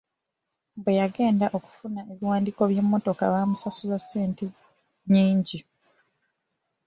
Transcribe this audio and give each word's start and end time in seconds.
Bwe 0.81 0.93
yagenda 0.99 1.45
okufuna 1.57 1.99
ebiwandiiko 2.11 2.61
by'emmotoka 2.71 3.23
baamusasuza 3.33 3.97
ssente 4.03 4.45
nnyingi. 5.05 5.59